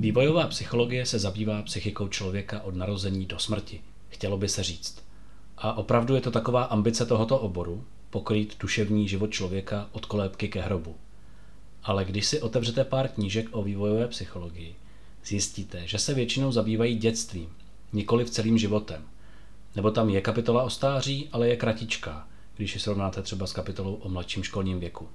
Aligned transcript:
Vývojová 0.00 0.46
psychologie 0.46 1.06
se 1.06 1.18
zabývá 1.18 1.62
psychikou 1.62 2.08
člověka 2.08 2.60
od 2.60 2.74
narození 2.74 3.26
do 3.26 3.38
smrti, 3.38 3.80
chtělo 4.08 4.38
by 4.38 4.48
se 4.48 4.62
říct. 4.62 5.04
A 5.58 5.72
opravdu 5.72 6.14
je 6.14 6.20
to 6.20 6.30
taková 6.30 6.62
ambice 6.62 7.06
tohoto 7.06 7.38
oboru, 7.38 7.84
pokrýt 8.10 8.56
duševní 8.60 9.08
život 9.08 9.30
člověka 9.30 9.88
od 9.92 10.06
kolébky 10.06 10.48
ke 10.48 10.60
hrobu. 10.60 10.96
Ale 11.82 12.04
když 12.04 12.26
si 12.26 12.40
otevřete 12.40 12.84
pár 12.84 13.08
knížek 13.08 13.48
o 13.52 13.62
vývojové 13.62 14.08
psychologii, 14.08 14.74
zjistíte, 15.24 15.86
že 15.86 15.98
se 15.98 16.14
většinou 16.14 16.52
zabývají 16.52 16.96
dětstvím, 16.96 17.48
nikoli 17.92 18.24
v 18.24 18.30
celým 18.30 18.58
životem. 18.58 19.02
Nebo 19.76 19.90
tam 19.90 20.10
je 20.10 20.20
kapitola 20.20 20.62
o 20.62 20.70
stáří, 20.70 21.28
ale 21.32 21.48
je 21.48 21.56
kratičká, 21.56 22.28
když 22.56 22.74
ji 22.74 22.80
srovnáte 22.80 23.22
třeba 23.22 23.46
s 23.46 23.52
kapitolou 23.52 23.94
o 23.94 24.08
mladším 24.08 24.42
školním 24.42 24.80
věku. 24.80 25.08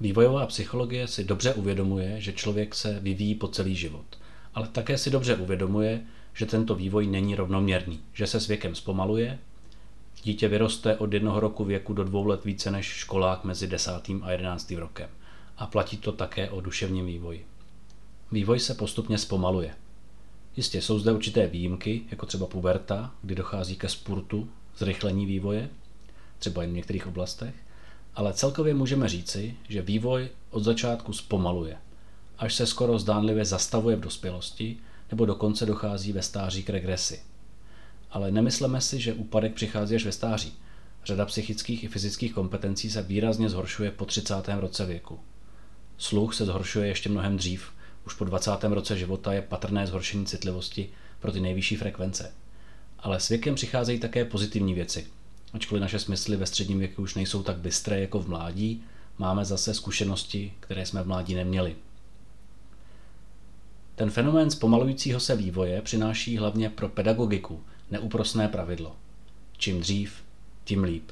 Vývojová 0.00 0.46
psychologie 0.46 1.06
si 1.06 1.24
dobře 1.24 1.54
uvědomuje, 1.54 2.20
že 2.20 2.32
člověk 2.32 2.74
se 2.74 3.00
vyvíjí 3.00 3.34
po 3.34 3.48
celý 3.48 3.76
život, 3.76 4.18
ale 4.54 4.68
také 4.68 4.98
si 4.98 5.10
dobře 5.10 5.36
uvědomuje, 5.36 6.02
že 6.34 6.46
tento 6.46 6.74
vývoj 6.74 7.06
není 7.06 7.34
rovnoměrný, 7.34 8.00
že 8.12 8.26
se 8.26 8.40
s 8.40 8.48
věkem 8.48 8.74
zpomaluje, 8.74 9.38
dítě 10.22 10.48
vyroste 10.48 10.96
od 10.96 11.12
jednoho 11.12 11.40
roku 11.40 11.64
věku 11.64 11.94
do 11.94 12.04
dvou 12.04 12.26
let 12.26 12.44
více 12.44 12.70
než 12.70 12.86
školák 12.86 13.44
mezi 13.44 13.66
desátým 13.66 14.24
a 14.24 14.30
jedenáctým 14.30 14.78
rokem. 14.78 15.08
A 15.58 15.66
platí 15.66 15.96
to 15.96 16.12
také 16.12 16.50
o 16.50 16.60
duševním 16.60 17.06
vývoji. 17.06 17.46
Vývoj 18.32 18.60
se 18.60 18.74
postupně 18.74 19.18
zpomaluje. 19.18 19.74
Jistě 20.56 20.82
jsou 20.82 20.98
zde 20.98 21.12
určité 21.12 21.46
výjimky, 21.46 22.02
jako 22.10 22.26
třeba 22.26 22.46
puberta, 22.46 23.14
kdy 23.22 23.34
dochází 23.34 23.76
ke 23.76 23.88
spurtu, 23.88 24.48
zrychlení 24.76 25.26
vývoje, 25.26 25.70
třeba 26.38 26.62
jen 26.62 26.70
v 26.70 26.74
některých 26.74 27.06
oblastech, 27.06 27.54
ale 28.14 28.32
celkově 28.32 28.74
můžeme 28.74 29.08
říci, 29.08 29.56
že 29.68 29.82
vývoj 29.82 30.28
od 30.50 30.64
začátku 30.64 31.12
zpomaluje, 31.12 31.76
až 32.38 32.54
se 32.54 32.66
skoro 32.66 32.98
zdánlivě 32.98 33.44
zastavuje 33.44 33.96
v 33.96 34.00
dospělosti, 34.00 34.76
nebo 35.10 35.26
dokonce 35.26 35.66
dochází 35.66 36.12
ve 36.12 36.22
stáří 36.22 36.62
k 36.62 36.70
regresi. 36.70 37.20
Ale 38.10 38.30
nemysleme 38.30 38.80
si, 38.80 39.00
že 39.00 39.12
úpadek 39.12 39.54
přichází 39.54 39.94
až 39.94 40.04
ve 40.04 40.12
stáří. 40.12 40.54
Řada 41.04 41.26
psychických 41.26 41.84
i 41.84 41.88
fyzických 41.88 42.34
kompetencí 42.34 42.90
se 42.90 43.02
výrazně 43.02 43.48
zhoršuje 43.48 43.90
po 43.90 44.04
30. 44.04 44.34
roce 44.58 44.86
věku. 44.86 45.20
Sluch 45.98 46.34
se 46.34 46.44
zhoršuje 46.44 46.88
ještě 46.88 47.08
mnohem 47.08 47.36
dřív. 47.36 47.70
Už 48.06 48.14
po 48.14 48.24
20. 48.24 48.64
roce 48.64 48.98
života 48.98 49.32
je 49.32 49.42
patrné 49.42 49.86
zhoršení 49.86 50.26
citlivosti 50.26 50.90
pro 51.20 51.32
ty 51.32 51.40
nejvyšší 51.40 51.76
frekvence. 51.76 52.32
Ale 52.98 53.20
s 53.20 53.28
věkem 53.28 53.54
přicházejí 53.54 53.98
také 53.98 54.24
pozitivní 54.24 54.74
věci, 54.74 55.06
Ačkoliv 55.52 55.80
naše 55.80 55.98
smysly 55.98 56.36
ve 56.36 56.46
středním 56.46 56.78
věku 56.78 57.02
už 57.02 57.14
nejsou 57.14 57.42
tak 57.42 57.56
bystré 57.56 58.00
jako 58.00 58.20
v 58.20 58.28
mládí, 58.28 58.84
máme 59.18 59.44
zase 59.44 59.74
zkušenosti, 59.74 60.52
které 60.60 60.86
jsme 60.86 61.02
v 61.02 61.06
mládí 61.06 61.34
neměli. 61.34 61.76
Ten 63.94 64.10
fenomén 64.10 64.50
zpomalujícího 64.50 65.20
se 65.20 65.36
vývoje 65.36 65.82
přináší 65.82 66.36
hlavně 66.36 66.70
pro 66.70 66.88
pedagogiku 66.88 67.62
neúprosné 67.90 68.48
pravidlo. 68.48 68.96
Čím 69.56 69.80
dřív, 69.80 70.24
tím 70.64 70.84
líp. 70.84 71.10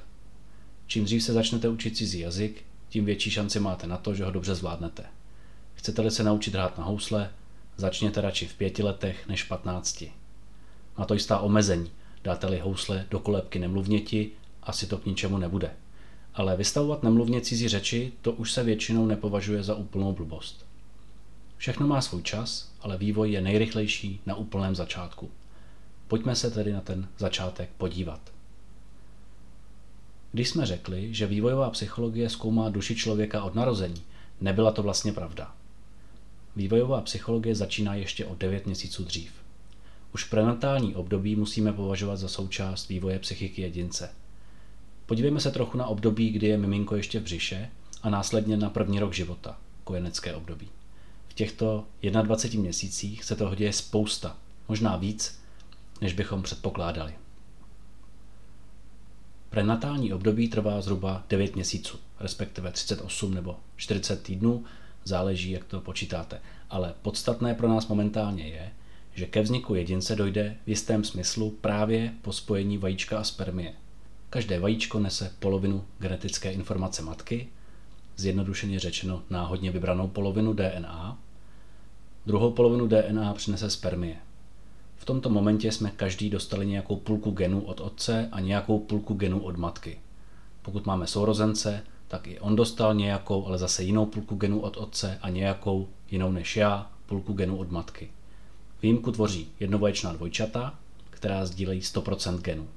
Čím 0.87 1.05
dřív 1.05 1.23
se 1.23 1.33
začnete 1.33 1.69
učit 1.69 1.97
cizí 1.97 2.19
jazyk, 2.19 2.65
tím 2.89 3.05
větší 3.05 3.31
šanci 3.31 3.61
máte 3.61 3.87
na 3.87 3.97
to, 3.97 4.15
že 4.15 4.25
ho 4.25 4.31
dobře 4.31 4.55
zvládnete. 4.55 5.05
Chcete-li 5.75 6.11
se 6.11 6.23
naučit 6.23 6.55
hrát 6.55 6.79
na 6.79 6.85
housle, 6.85 7.31
začněte 7.77 8.21
radši 8.21 8.47
v 8.47 8.55
pěti 8.55 8.83
letech 8.83 9.29
než 9.29 9.43
v 9.43 9.49
patnácti. 9.49 10.13
Má 10.99 11.05
to 11.05 11.15
jistá 11.15 11.39
omezení, 11.39 11.91
Dáte-li 12.25 12.59
housle 12.59 13.07
do 13.11 13.19
kolébky 13.19 13.59
nemluvněti, 13.59 14.31
asi 14.63 14.87
to 14.87 14.99
k 14.99 15.07
ničemu 15.07 15.39
nebude. 15.39 15.71
Ale 16.35 16.57
vystavovat 16.57 17.03
nemluvně 17.03 17.41
cizí 17.41 17.69
řeči, 17.69 18.13
to 18.23 18.33
už 18.33 18.53
se 18.53 18.63
většinou 18.63 19.07
nepovažuje 19.07 19.63
za 19.63 19.75
úplnou 19.75 20.13
blbost. 20.13 20.67
Všechno 21.57 21.87
má 21.87 22.01
svůj 22.01 22.23
čas, 22.23 22.73
ale 22.81 22.99
vývoj 22.99 23.33
je 23.33 23.41
nejrychlejší 23.41 24.21
na 24.27 24.35
úplném 24.35 24.75
začátku. 24.75 25.31
Pojďme 26.09 26.37
se 26.37 26.51
tedy 26.51 26.73
na 26.73 26.81
ten 26.81 27.09
začátek 27.19 27.71
podívat. 27.79 28.21
Když 30.33 30.49
jsme 30.49 30.67
řekli, 30.67 31.15
že 31.15 31.27
vývojová 31.27 31.71
psychologie 31.71 32.31
zkoumá 32.31 32.69
duši 32.69 32.97
člověka 32.97 33.43
od 33.43 33.55
narození, 33.55 34.03
nebyla 34.41 34.71
to 34.71 34.83
vlastně 34.83 35.13
pravda. 35.13 35.55
Vývojová 36.57 37.01
psychologie 37.01 37.55
začíná 37.55 37.95
ještě 37.95 38.27
o 38.27 38.35
9 38.35 38.67
měsíců 38.67 39.05
dřív. 39.05 39.33
Už 40.15 40.25
prenatální 40.25 40.95
období 40.95 41.37
musíme 41.37 41.73
považovat 41.73 42.17
za 42.17 42.29
součást 42.29 42.89
vývoje 42.89 43.19
psychiky 43.19 43.63
jedince. 43.63 44.11
Podívejme 45.07 45.41
se 45.41 45.51
trochu 45.51 45.79
na 45.79 45.87
období, 45.87 46.31
kdy 46.31 46.47
je 46.47 46.59
miminko 46.59 46.97
ještě 46.97 47.21
v 47.21 47.23
břiše 47.23 47.71
a 48.03 48.11
následně 48.11 48.57
na 48.57 48.71
první 48.71 49.01
rok 49.01 49.13
života, 49.13 49.59
kojenecké 49.85 50.35
období. 50.35 50.69
V 51.29 51.35
těchto 51.35 51.85
21 52.23 52.63
měsících 52.63 53.25
se 53.25 53.37
toho 53.37 53.55
děje 53.55 53.73
spousta, 53.73 54.37
možná 54.69 54.97
víc, 54.97 55.41
než 56.01 56.13
bychom 56.13 56.43
předpokládali. 56.43 57.15
Prenatální 59.51 60.13
období 60.13 60.49
trvá 60.49 60.81
zhruba 60.81 61.25
9 61.29 61.55
měsíců, 61.55 61.99
respektive 62.21 62.73
38 62.73 63.35
nebo 63.35 63.57
40 63.77 64.23
týdnů, 64.23 64.65
záleží, 65.05 65.51
jak 65.51 65.65
to 65.65 65.81
počítáte. 65.81 66.41
Ale 66.71 66.95
podstatné 67.03 67.55
pro 67.55 67.69
nás 67.69 67.89
momentálně 67.89 68.49
je, 68.49 68.71
že 69.19 69.27
ke 69.27 69.43
vzniku 69.43 69.75
jedince 69.75 70.17
dojde 70.17 70.57
v 70.67 70.69
jistém 70.69 71.05
smyslu 71.05 71.51
právě 71.51 72.13
po 72.23 72.33
spojení 72.33 72.79
vajíčka 72.79 73.19
a 73.19 73.25
spermie. 73.25 73.73
Každé 74.31 74.61
vajíčko 74.61 74.99
nese 74.99 75.33
polovinu 75.39 75.85
genetické 75.99 76.53
informace 76.53 77.03
matky, 77.03 77.49
zjednodušeně 78.17 78.79
řečeno 78.79 79.23
náhodně 79.31 79.71
vybranou 79.71 80.09
polovinu 80.09 80.53
DNA, 80.53 81.19
druhou 82.27 82.51
polovinu 82.51 82.87
DNA 82.87 83.35
přinese 83.35 83.71
spermie. 83.71 84.17
V 84.97 85.05
tomto 85.05 85.31
momentě 85.31 85.73
jsme 85.73 85.91
každý 85.91 86.31
dostali 86.31 86.67
nějakou 86.67 86.97
půlku 86.97 87.31
genů 87.31 87.61
od 87.61 87.81
otce 87.81 88.29
a 88.33 88.41
nějakou 88.41 88.79
půlku 88.79 89.15
genů 89.15 89.41
od 89.41 89.57
matky. 89.57 89.99
Pokud 90.63 90.87
máme 90.87 91.07
sourozence, 91.07 91.83
tak 92.09 92.27
i 92.27 92.41
on 92.41 92.57
dostal 92.57 92.95
nějakou, 92.95 93.47
ale 93.47 93.59
zase 93.59 93.83
jinou 93.83 94.07
půlku 94.07 94.37
genů 94.37 94.61
od 94.61 94.77
otce 94.77 95.19
a 95.23 95.29
nějakou 95.29 95.89
jinou 96.11 96.33
než 96.33 96.57
já, 96.57 96.91
půlku 97.07 97.33
genů 97.33 97.57
od 97.57 97.71
matky. 97.71 98.11
Výjimku 98.83 99.13
tvoří 99.13 99.49
jednovaječná 99.61 100.13
dvojčata, 100.13 100.79
která 101.11 101.47
sdílejí 101.47 101.81
100% 101.81 102.39
genů. 102.39 102.69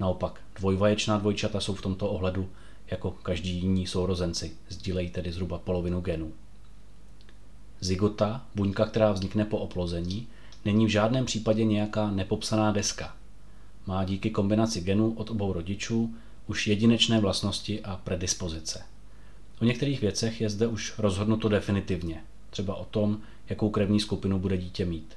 Naopak 0.00 0.40
dvojvaječná 0.56 1.18
dvojčata 1.18 1.60
jsou 1.60 1.74
v 1.74 1.82
tomto 1.82 2.08
ohledu 2.08 2.48
jako 2.90 3.10
každý 3.10 3.50
jiní 3.50 3.86
sourozenci, 3.86 4.52
sdílejí 4.68 5.10
tedy 5.10 5.32
zhruba 5.32 5.58
polovinu 5.58 6.00
genů. 6.00 6.32
Zygota, 7.80 8.46
buňka, 8.54 8.86
která 8.86 9.12
vznikne 9.12 9.44
po 9.44 9.58
oplození, 9.58 10.26
není 10.64 10.86
v 10.86 10.88
žádném 10.88 11.24
případě 11.24 11.64
nějaká 11.64 12.10
nepopsaná 12.10 12.72
deska. 12.72 13.16
Má 13.86 14.04
díky 14.04 14.30
kombinaci 14.30 14.80
genů 14.80 15.12
od 15.12 15.30
obou 15.30 15.52
rodičů 15.52 16.14
už 16.46 16.66
jedinečné 16.66 17.20
vlastnosti 17.20 17.82
a 17.82 17.96
predispozice. 17.96 18.82
O 19.60 19.64
některých 19.64 20.00
věcech 20.00 20.40
je 20.40 20.50
zde 20.50 20.66
už 20.66 20.94
rozhodnuto 20.98 21.48
definitivně, 21.48 22.22
třeba 22.50 22.74
o 22.74 22.84
tom, 22.84 23.20
jakou 23.48 23.70
krevní 23.70 24.00
skupinu 24.00 24.38
bude 24.38 24.56
dítě 24.56 24.84
mít 24.84 25.14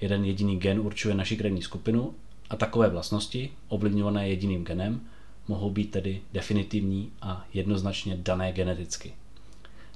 jeden 0.00 0.24
jediný 0.24 0.58
gen 0.58 0.80
určuje 0.80 1.14
naši 1.14 1.36
krevní 1.36 1.62
skupinu 1.62 2.14
a 2.50 2.56
takové 2.56 2.88
vlastnosti, 2.88 3.50
ovlivňované 3.68 4.28
jediným 4.28 4.64
genem, 4.64 5.00
mohou 5.48 5.70
být 5.70 5.90
tedy 5.90 6.20
definitivní 6.32 7.12
a 7.22 7.46
jednoznačně 7.54 8.16
dané 8.16 8.52
geneticky. 8.52 9.14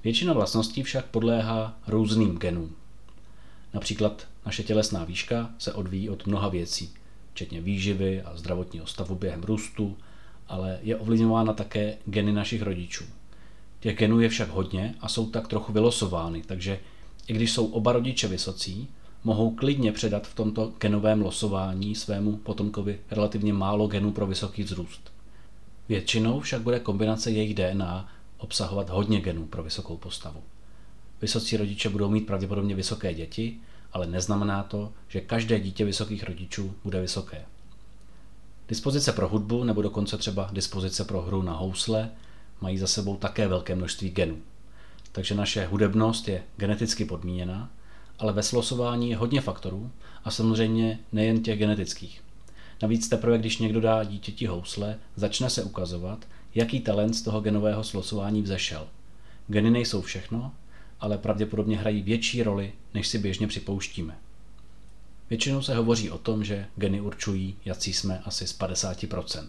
Většina 0.04 0.32
vlastností 0.32 0.82
však 0.82 1.04
podléhá 1.06 1.78
různým 1.86 2.38
genům. 2.38 2.76
Například 3.74 4.26
naše 4.46 4.62
tělesná 4.62 5.04
výška 5.04 5.50
se 5.58 5.72
odvíjí 5.72 6.10
od 6.10 6.26
mnoha 6.26 6.48
věcí, 6.48 6.90
včetně 7.32 7.60
výživy 7.60 8.22
a 8.22 8.36
zdravotního 8.36 8.86
stavu 8.86 9.14
během 9.14 9.42
růstu, 9.42 9.96
ale 10.48 10.78
je 10.82 10.96
ovlivňována 10.96 11.52
také 11.52 11.96
geny 12.06 12.32
našich 12.32 12.62
rodičů. 12.62 13.04
Těch 13.80 13.96
genů 13.96 14.20
je 14.20 14.28
však 14.28 14.48
hodně 14.48 14.94
a 15.00 15.08
jsou 15.08 15.30
tak 15.30 15.48
trochu 15.48 15.72
vylosovány, 15.72 16.42
takže 16.46 16.78
i 17.26 17.32
když 17.32 17.52
jsou 17.52 17.66
oba 17.66 17.92
rodiče 17.92 18.28
vysocí, 18.28 18.88
mohou 19.24 19.50
klidně 19.50 19.92
předat 19.92 20.26
v 20.26 20.34
tomto 20.34 20.72
genovém 20.80 21.22
losování 21.22 21.94
svému 21.94 22.36
potomkovi 22.36 23.00
relativně 23.10 23.52
málo 23.52 23.86
genů 23.86 24.12
pro 24.12 24.26
vysoký 24.26 24.62
vzrůst. 24.62 25.12
Většinou 25.88 26.40
však 26.40 26.62
bude 26.62 26.80
kombinace 26.80 27.30
jejich 27.30 27.54
DNA 27.54 28.08
obsahovat 28.38 28.90
hodně 28.90 29.20
genů 29.20 29.46
pro 29.46 29.62
vysokou 29.62 29.96
postavu. 29.96 30.42
Vysocí 31.22 31.56
rodiče 31.56 31.88
budou 31.88 32.10
mít 32.10 32.26
pravděpodobně 32.26 32.74
vysoké 32.74 33.14
děti, 33.14 33.56
ale 33.92 34.06
neznamená 34.06 34.62
to, 34.62 34.92
že 35.08 35.20
každé 35.20 35.60
dítě 35.60 35.84
vysokých 35.84 36.24
rodičů 36.24 36.74
bude 36.84 37.00
vysoké. 37.00 37.44
Dispozice 38.68 39.12
pro 39.12 39.28
hudbu 39.28 39.64
nebo 39.64 39.82
dokonce 39.82 40.18
třeba 40.18 40.50
dispozice 40.52 41.04
pro 41.04 41.22
hru 41.22 41.42
na 41.42 41.52
housle 41.52 42.10
mají 42.60 42.78
za 42.78 42.86
sebou 42.86 43.16
také 43.16 43.48
velké 43.48 43.74
množství 43.74 44.10
genů. 44.10 44.38
Takže 45.12 45.34
naše 45.34 45.66
hudebnost 45.66 46.28
je 46.28 46.42
geneticky 46.56 47.04
podmíněna 47.04 47.70
ale 48.22 48.32
ve 48.32 48.42
slosování 48.42 49.10
je 49.10 49.16
hodně 49.16 49.40
faktorů 49.40 49.90
a 50.24 50.30
samozřejmě 50.30 50.98
nejen 51.12 51.42
těch 51.42 51.58
genetických. 51.58 52.22
Navíc 52.82 53.08
teprve, 53.08 53.38
když 53.38 53.58
někdo 53.58 53.80
dá 53.80 54.04
dítěti 54.04 54.46
housle, 54.46 54.98
začne 55.16 55.50
se 55.50 55.62
ukazovat, 55.62 56.26
jaký 56.54 56.80
talent 56.80 57.14
z 57.14 57.22
toho 57.22 57.40
genového 57.40 57.84
slosování 57.84 58.42
vzešel. 58.42 58.88
Geny 59.48 59.70
nejsou 59.70 60.02
všechno, 60.02 60.52
ale 61.00 61.18
pravděpodobně 61.18 61.78
hrají 61.78 62.02
větší 62.02 62.42
roli, 62.42 62.72
než 62.94 63.08
si 63.08 63.18
běžně 63.18 63.46
připouštíme. 63.46 64.18
Většinou 65.30 65.62
se 65.62 65.74
hovoří 65.74 66.10
o 66.10 66.18
tom, 66.18 66.44
že 66.44 66.66
geny 66.76 67.00
určují, 67.00 67.56
jací 67.64 67.92
jsme 67.92 68.18
asi 68.24 68.46
z 68.46 68.58
50%. 68.58 69.48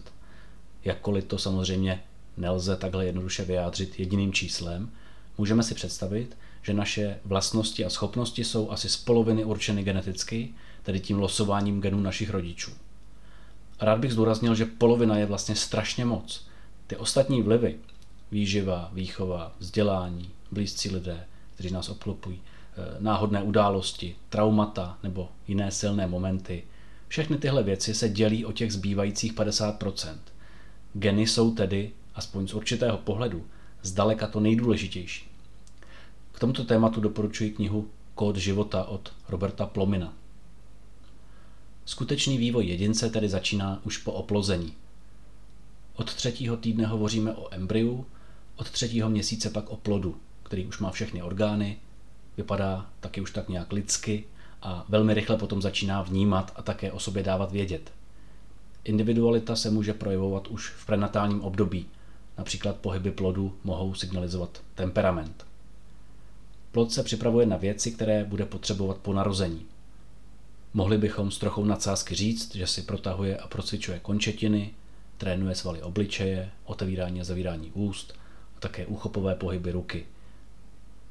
Jakkoliv 0.84 1.24
to 1.24 1.38
samozřejmě 1.38 2.02
nelze 2.36 2.76
takhle 2.76 3.06
jednoduše 3.06 3.44
vyjádřit 3.44 4.00
jediným 4.00 4.32
číslem, 4.32 4.90
můžeme 5.38 5.62
si 5.62 5.74
představit, 5.74 6.36
že 6.64 6.74
naše 6.74 7.20
vlastnosti 7.24 7.84
a 7.84 7.90
schopnosti 7.90 8.44
jsou 8.44 8.70
asi 8.70 8.88
z 8.88 8.96
poloviny 8.96 9.44
určeny 9.44 9.82
geneticky, 9.82 10.54
tedy 10.82 11.00
tím 11.00 11.18
losováním 11.18 11.80
genů 11.80 12.00
našich 12.00 12.30
rodičů. 12.30 12.70
Rád 13.80 13.98
bych 13.98 14.12
zdůraznil, 14.12 14.54
že 14.54 14.64
polovina 14.64 15.16
je 15.18 15.26
vlastně 15.26 15.56
strašně 15.56 16.04
moc. 16.04 16.46
Ty 16.86 16.96
ostatní 16.96 17.42
vlivy, 17.42 17.76
výživa, 18.30 18.90
výchova, 18.92 19.54
vzdělání, 19.58 20.30
blízcí 20.50 20.90
lidé, 20.90 21.26
kteří 21.54 21.74
nás 21.74 21.88
obklopují, 21.88 22.40
eh, 22.40 22.96
náhodné 22.98 23.42
události, 23.42 24.16
traumata 24.28 24.98
nebo 25.02 25.28
jiné 25.48 25.70
silné 25.70 26.06
momenty, 26.06 26.62
všechny 27.08 27.36
tyhle 27.36 27.62
věci 27.62 27.94
se 27.94 28.08
dělí 28.08 28.44
o 28.44 28.52
těch 28.52 28.72
zbývajících 28.72 29.32
50%. 29.32 30.18
Geny 30.92 31.26
jsou 31.26 31.54
tedy, 31.54 31.90
aspoň 32.14 32.48
z 32.48 32.54
určitého 32.54 32.98
pohledu, 32.98 33.46
zdaleka 33.82 34.26
to 34.26 34.40
nejdůležitější. 34.40 35.33
K 36.34 36.38
tomuto 36.38 36.64
tématu 36.64 37.00
doporučuji 37.00 37.50
knihu 37.50 37.88
Kód 38.14 38.36
života 38.36 38.84
od 38.84 39.12
Roberta 39.28 39.66
Plomina. 39.66 40.12
Skutečný 41.84 42.38
vývoj 42.38 42.66
jedince 42.66 43.10
tedy 43.10 43.28
začíná 43.28 43.80
už 43.84 43.98
po 43.98 44.12
oplození. 44.12 44.72
Od 45.96 46.14
třetího 46.14 46.56
týdne 46.56 46.86
hovoříme 46.86 47.34
o 47.34 47.54
embryu, 47.54 48.06
od 48.56 48.70
třetího 48.70 49.10
měsíce 49.10 49.50
pak 49.50 49.70
o 49.70 49.76
plodu, 49.76 50.16
který 50.42 50.66
už 50.66 50.78
má 50.78 50.90
všechny 50.90 51.22
orgány, 51.22 51.78
vypadá 52.36 52.90
taky 53.00 53.20
už 53.20 53.30
tak 53.30 53.48
nějak 53.48 53.72
lidsky 53.72 54.24
a 54.62 54.84
velmi 54.88 55.14
rychle 55.14 55.36
potom 55.36 55.62
začíná 55.62 56.02
vnímat 56.02 56.52
a 56.56 56.62
také 56.62 56.92
o 56.92 56.98
sobě 56.98 57.22
dávat 57.22 57.52
vědět. 57.52 57.92
Individualita 58.84 59.56
se 59.56 59.70
může 59.70 59.94
projevovat 59.94 60.48
už 60.48 60.68
v 60.68 60.86
prenatálním 60.86 61.40
období, 61.40 61.86
například 62.38 62.76
pohyby 62.76 63.10
plodu 63.10 63.56
mohou 63.64 63.94
signalizovat 63.94 64.62
temperament. 64.74 65.46
Plod 66.74 66.92
se 66.92 67.02
připravuje 67.02 67.46
na 67.46 67.56
věci, 67.56 67.92
které 67.92 68.24
bude 68.24 68.46
potřebovat 68.46 68.96
po 68.96 69.12
narození. 69.12 69.66
Mohli 70.72 70.98
bychom 70.98 71.30
s 71.30 71.38
trochou 71.38 71.64
nadsázky 71.64 72.14
říct, 72.14 72.54
že 72.54 72.66
si 72.66 72.82
protahuje 72.82 73.36
a 73.36 73.48
procvičuje 73.48 73.98
končetiny, 73.98 74.70
trénuje 75.18 75.54
svaly 75.54 75.82
obličeje, 75.82 76.50
otevírání 76.64 77.20
a 77.20 77.24
zavírání 77.24 77.70
úst 77.74 78.14
a 78.56 78.60
také 78.60 78.86
úchopové 78.86 79.34
pohyby 79.34 79.72
ruky. 79.72 80.06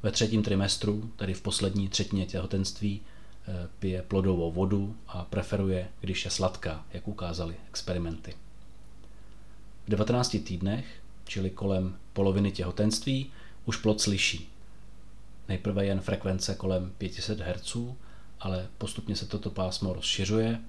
Ve 0.03 0.11
třetím 0.11 0.43
trimestru, 0.43 1.11
tedy 1.15 1.33
v 1.33 1.41
poslední 1.41 1.89
třetině 1.89 2.25
těhotenství, 2.25 3.01
eh, 3.47 3.67
pije 3.79 4.01
plodovou 4.01 4.51
vodu 4.51 4.95
a 5.07 5.25
preferuje, 5.25 5.89
když 6.01 6.25
je 6.25 6.31
sladká, 6.31 6.85
jak 6.93 7.07
ukázaly 7.07 7.55
experimenty. 7.69 8.33
V 9.87 9.89
19 9.89 10.39
týdnech, 10.39 10.85
čili 11.25 11.49
kolem 11.49 11.97
poloviny 12.13 12.51
těhotenství, 12.51 13.31
už 13.65 13.77
plod 13.77 14.01
slyší. 14.01 14.52
Nejprve 15.49 15.85
jen 15.85 16.01
frekvence 16.01 16.55
kolem 16.55 16.91
500 16.97 17.39
Hz, 17.39 17.77
ale 18.39 18.67
postupně 18.77 19.15
se 19.15 19.25
toto 19.25 19.49
pásmo 19.49 19.93
rozšiřuje. 19.93 20.59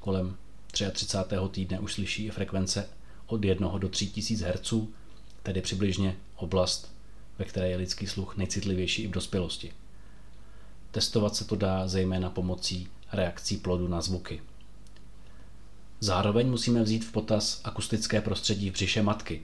Kolem 0.00 0.36
33. 0.72 1.16
týdne 1.50 1.80
už 1.80 1.92
slyší 1.92 2.26
i 2.26 2.30
frekvence 2.30 2.88
od 3.26 3.44
1 3.44 3.78
do 3.78 3.88
3000 3.88 4.46
Hz, 4.46 4.74
tedy 5.42 5.60
přibližně 5.60 6.16
oblast, 6.36 6.94
ve 7.38 7.44
které 7.44 7.68
je 7.68 7.76
lidský 7.76 8.06
sluch 8.06 8.36
nejcitlivější 8.36 9.02
i 9.02 9.06
v 9.06 9.10
dospělosti. 9.10 9.72
Testovat 10.90 11.36
se 11.36 11.44
to 11.44 11.56
dá 11.56 11.88
zejména 11.88 12.30
pomocí 12.30 12.88
reakcí 13.12 13.56
plodu 13.56 13.88
na 13.88 14.00
zvuky. 14.00 14.42
Zároveň 16.00 16.50
musíme 16.50 16.82
vzít 16.82 17.04
v 17.04 17.12
potaz 17.12 17.60
akustické 17.64 18.20
prostředí 18.20 18.70
v 18.70 18.72
břiše 18.72 19.02
matky. 19.02 19.42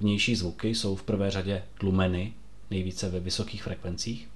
Vnější 0.00 0.36
zvuky 0.36 0.68
jsou 0.68 0.96
v 0.96 1.02
prvé 1.02 1.30
řadě 1.30 1.62
tlumeny, 1.78 2.34
nejvíce 2.72 3.10
ve 3.10 3.20
vysokých 3.20 3.62
frekvencích. 3.62 4.28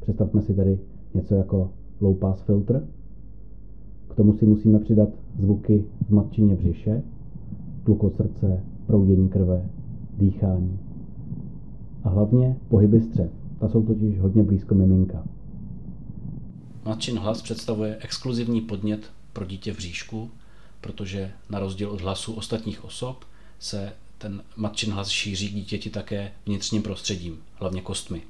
Představme 0.00 0.42
si 0.42 0.54
tedy 0.54 0.78
něco 1.14 1.34
jako 1.34 1.70
low 2.00 2.16
pass 2.16 2.42
filtr. 2.42 2.88
K 4.10 4.14
tomu 4.14 4.38
si 4.38 4.46
musíme 4.46 4.78
přidat 4.78 5.08
zvuky 5.38 5.84
v 6.08 6.10
matčině 6.10 6.54
břiše, 6.54 7.02
tlukot 7.84 8.16
srdce, 8.16 8.64
proudění 8.86 9.28
krve, 9.28 9.68
dýchání. 10.18 10.78
A 12.04 12.08
hlavně 12.08 12.56
pohyby 12.68 13.00
střev. 13.00 13.30
Ta 13.60 13.68
jsou 13.68 13.82
totiž 13.82 14.18
hodně 14.20 14.42
blízko 14.42 14.74
miminka. 14.74 15.24
Matčin 16.84 17.18
hlas 17.18 17.42
představuje 17.42 17.98
exkluzivní 18.00 18.60
podnět 18.60 19.10
pro 19.32 19.44
dítě 19.44 19.72
v 19.72 19.76
bříšku, 19.76 20.30
protože 20.80 21.30
na 21.50 21.58
rozdíl 21.58 21.90
od 21.90 22.00
hlasu 22.00 22.32
ostatních 22.32 22.84
osob 22.84 23.24
se 23.58 23.92
ten 24.18 24.44
matčin 24.56 24.92
hlas 24.92 25.08
šíří 25.08 25.48
dítěti 25.48 25.90
také 25.90 26.32
vnitřním 26.46 26.82
prostředím, 26.82 27.42
hlavně 27.54 27.82
kostmi. 27.82 28.22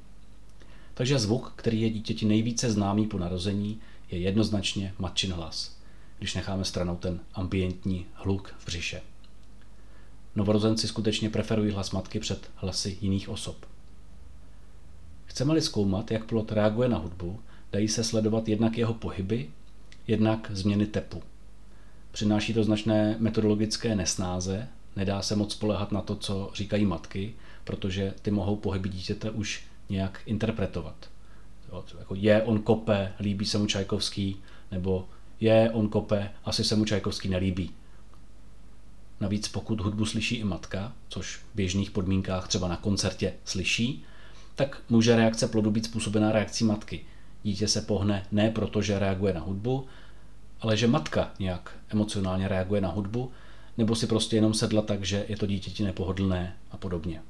Takže 0.93 1.19
zvuk, 1.19 1.53
který 1.55 1.81
je 1.81 1.89
dítěti 1.89 2.25
nejvíce 2.25 2.71
známý 2.71 3.07
po 3.07 3.17
narození, 3.17 3.79
je 4.11 4.19
jednoznačně 4.19 4.93
matčin 4.99 5.31
hlas, 5.31 5.77
když 6.19 6.35
necháme 6.35 6.65
stranou 6.65 6.95
ten 6.95 7.19
ambientní 7.33 8.05
hluk 8.13 8.55
v 8.59 8.65
břiše. 8.65 9.01
Novorozenci 10.35 10.87
skutečně 10.87 11.29
preferují 11.29 11.71
hlas 11.71 11.91
matky 11.91 12.19
před 12.19 12.51
hlasy 12.55 12.97
jiných 13.01 13.29
osob. 13.29 13.65
Chceme-li 15.25 15.61
zkoumat, 15.61 16.11
jak 16.11 16.25
plod 16.25 16.51
reaguje 16.51 16.89
na 16.89 16.97
hudbu, 16.97 17.39
dají 17.71 17.87
se 17.87 18.03
sledovat 18.03 18.47
jednak 18.47 18.77
jeho 18.77 18.93
pohyby, 18.93 19.49
jednak 20.07 20.51
změny 20.53 20.85
tepu. 20.85 21.23
Přináší 22.11 22.53
to 22.53 22.63
značné 22.63 23.15
metodologické 23.19 23.95
nesnáze, 23.95 24.67
nedá 24.97 25.21
se 25.21 25.35
moc 25.35 25.51
spolehat 25.53 25.91
na 25.91 26.01
to, 26.01 26.15
co 26.15 26.51
říkají 26.53 26.85
matky, 26.85 27.33
protože 27.63 28.13
ty 28.21 28.31
mohou 28.31 28.55
pohyby 28.55 28.89
dítěte 28.89 29.31
už 29.31 29.63
nějak 29.89 30.21
interpretovat. 30.25 31.09
Jo, 31.69 31.83
jako 31.99 32.15
je, 32.15 32.43
on 32.43 32.61
kope, 32.61 33.13
líbí 33.19 33.45
se 33.45 33.57
mu 33.57 33.65
Čajkovský, 33.65 34.41
nebo 34.71 35.07
je, 35.39 35.71
on 35.73 35.89
kope, 35.89 36.31
asi 36.45 36.63
se 36.63 36.75
mu 36.75 36.85
Čajkovský 36.85 37.29
nelíbí. 37.29 37.71
Navíc 39.19 39.47
pokud 39.47 39.81
hudbu 39.81 40.05
slyší 40.05 40.35
i 40.35 40.43
matka, 40.43 40.93
což 41.09 41.35
v 41.35 41.55
běžných 41.55 41.91
podmínkách 41.91 42.47
třeba 42.47 42.67
na 42.67 42.77
koncertě 42.77 43.33
slyší, 43.45 44.03
tak 44.55 44.81
může 44.89 45.15
reakce 45.15 45.47
plodu 45.47 45.71
být 45.71 45.85
způsobená 45.85 46.31
reakcí 46.31 46.63
matky. 46.63 47.05
Dítě 47.43 47.67
se 47.67 47.81
pohne 47.81 48.25
ne 48.31 48.51
proto, 48.51 48.81
že 48.81 48.99
reaguje 48.99 49.33
na 49.33 49.41
hudbu, 49.41 49.85
ale 50.61 50.77
že 50.77 50.87
matka 50.87 51.31
nějak 51.39 51.77
emocionálně 51.89 52.47
reaguje 52.47 52.81
na 52.81 52.89
hudbu, 52.89 53.31
nebo 53.77 53.95
si 53.95 54.07
prostě 54.07 54.35
jenom 54.35 54.53
sedla 54.53 54.81
tak, 54.81 55.05
že 55.05 55.25
je 55.27 55.37
to 55.37 55.45
dítěti 55.45 55.83
nepohodlné 55.83 56.57
a 56.71 56.77
podobně. 56.77 57.21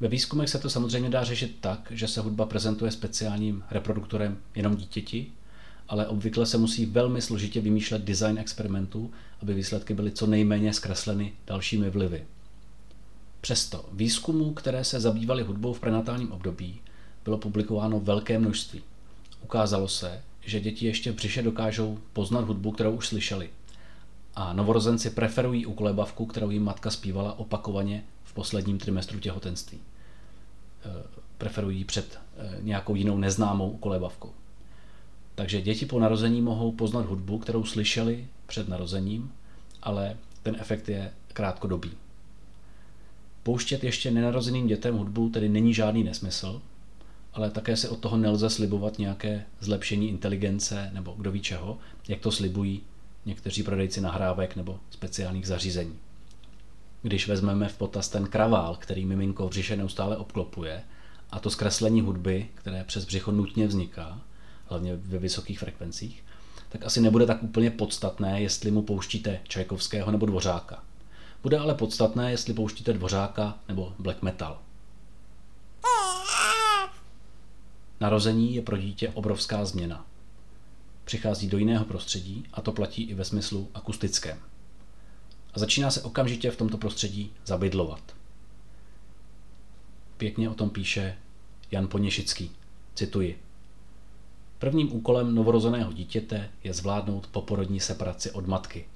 Ve 0.00 0.08
výzkumech 0.08 0.48
se 0.48 0.58
to 0.58 0.70
samozřejmě 0.70 1.10
dá 1.10 1.24
řešit 1.24 1.56
tak, 1.60 1.88
že 1.90 2.08
se 2.08 2.20
hudba 2.20 2.46
prezentuje 2.46 2.90
speciálním 2.90 3.64
reproduktorem 3.70 4.38
jenom 4.54 4.76
dítěti, 4.76 5.26
ale 5.88 6.06
obvykle 6.06 6.46
se 6.46 6.58
musí 6.58 6.86
velmi 6.86 7.22
složitě 7.22 7.60
vymýšlet 7.60 8.02
design 8.02 8.38
experimentů, 8.38 9.10
aby 9.42 9.54
výsledky 9.54 9.94
byly 9.94 10.10
co 10.10 10.26
nejméně 10.26 10.72
zkresleny 10.72 11.32
dalšími 11.46 11.90
vlivy. 11.90 12.24
Přesto 13.40 13.84
výzkumů, 13.92 14.54
které 14.54 14.84
se 14.84 15.00
zabývaly 15.00 15.42
hudbou 15.42 15.72
v 15.72 15.80
prenatálním 15.80 16.32
období, 16.32 16.80
bylo 17.24 17.38
publikováno 17.38 18.00
velké 18.00 18.38
množství. 18.38 18.82
Ukázalo 19.44 19.88
se, 19.88 20.22
že 20.40 20.60
děti 20.60 20.86
ještě 20.86 21.12
v 21.12 21.14
břiše 21.14 21.42
dokážou 21.42 21.98
poznat 22.12 22.44
hudbu, 22.44 22.72
kterou 22.72 22.92
už 22.92 23.08
slyšeli. 23.08 23.50
A 24.36 24.52
novorozenci 24.52 25.10
preferují 25.10 25.66
ukolebavku, 25.66 26.26
kterou 26.26 26.50
jim 26.50 26.64
matka 26.64 26.90
zpívala 26.90 27.38
opakovaně 27.38 28.04
v 28.24 28.32
posledním 28.32 28.78
trimestru 28.78 29.20
těhotenství. 29.20 29.78
E, 29.78 29.82
preferují 31.38 31.84
před 31.84 32.18
e, 32.36 32.62
nějakou 32.62 32.94
jinou 32.94 33.18
neznámou 33.18 33.70
ukolebavkou. 33.70 34.30
Takže 35.34 35.62
děti 35.62 35.86
po 35.86 36.00
narození 36.00 36.42
mohou 36.42 36.72
poznat 36.72 37.06
hudbu, 37.06 37.38
kterou 37.38 37.64
slyšeli 37.64 38.26
před 38.46 38.68
narozením, 38.68 39.32
ale 39.82 40.16
ten 40.42 40.56
efekt 40.60 40.88
je 40.88 41.12
krátkodobý. 41.32 41.90
Pouštět 43.42 43.84
ještě 43.84 44.10
nenarozeným 44.10 44.66
dětem 44.66 44.96
hudbu 44.96 45.28
tedy 45.28 45.48
není 45.48 45.74
žádný 45.74 46.04
nesmysl, 46.04 46.62
ale 47.34 47.50
také 47.50 47.76
se 47.76 47.88
od 47.88 47.98
toho 47.98 48.16
nelze 48.16 48.50
slibovat 48.50 48.98
nějaké 48.98 49.44
zlepšení 49.60 50.08
inteligence 50.08 50.90
nebo 50.94 51.14
kdo 51.16 51.32
ví 51.32 51.40
čeho, 51.40 51.78
jak 52.08 52.20
to 52.20 52.32
slibují 52.32 52.82
někteří 53.26 53.62
prodejci 53.62 54.00
nahrávek 54.00 54.56
nebo 54.56 54.80
speciálních 54.90 55.46
zařízení. 55.46 55.98
Když 57.02 57.28
vezmeme 57.28 57.68
v 57.68 57.76
potaz 57.76 58.08
ten 58.08 58.26
kravál, 58.26 58.76
který 58.76 59.06
miminko 59.06 59.46
v 59.46 59.50
břiše 59.50 59.76
neustále 59.76 60.16
obklopuje, 60.16 60.82
a 61.30 61.38
to 61.38 61.50
zkreslení 61.50 62.00
hudby, 62.00 62.48
které 62.54 62.84
přes 62.84 63.04
břicho 63.04 63.32
nutně 63.32 63.66
vzniká, 63.66 64.20
hlavně 64.66 64.96
ve 64.96 65.18
vysokých 65.18 65.58
frekvencích, 65.58 66.24
tak 66.68 66.84
asi 66.84 67.00
nebude 67.00 67.26
tak 67.26 67.42
úplně 67.42 67.70
podstatné, 67.70 68.40
jestli 68.40 68.70
mu 68.70 68.82
pouštíte 68.82 69.40
Čajkovského 69.48 70.10
nebo 70.10 70.26
Dvořáka. 70.26 70.82
Bude 71.42 71.58
ale 71.58 71.74
podstatné, 71.74 72.30
jestli 72.30 72.54
pouštíte 72.54 72.92
Dvořáka 72.92 73.58
nebo 73.68 73.94
black 73.98 74.22
metal. 74.22 74.58
Narození 78.00 78.54
je 78.54 78.62
pro 78.62 78.76
dítě 78.76 79.08
obrovská 79.08 79.64
změna. 79.64 80.04
Přichází 81.06 81.48
do 81.48 81.58
jiného 81.58 81.84
prostředí 81.84 82.44
a 82.52 82.60
to 82.60 82.72
platí 82.72 83.02
i 83.02 83.14
ve 83.14 83.24
smyslu 83.24 83.68
akustickém. 83.74 84.38
A 85.54 85.58
začíná 85.58 85.90
se 85.90 86.02
okamžitě 86.02 86.50
v 86.50 86.56
tomto 86.56 86.78
prostředí 86.78 87.32
zabydlovat. 87.44 88.16
Pěkně 90.16 90.50
o 90.50 90.54
tom 90.54 90.70
píše 90.70 91.16
Jan 91.70 91.88
Poněšický. 91.88 92.50
Cituji. 92.94 93.38
Prvním 94.58 94.92
úkolem 94.92 95.34
novorozeného 95.34 95.92
dítěte 95.92 96.50
je 96.64 96.74
zvládnout 96.74 97.26
poporodní 97.26 97.80
separaci 97.80 98.30
od 98.30 98.46
matky. 98.46 98.86